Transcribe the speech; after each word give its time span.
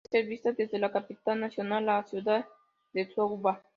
Puede 0.09 0.23
ser 0.23 0.29
vista 0.31 0.51
desde 0.51 0.79
la 0.79 0.91
capital 0.91 1.39
nacional, 1.39 1.85
la 1.85 2.03
ciudad 2.05 2.47
de 2.91 3.05
Suva. 3.13 3.61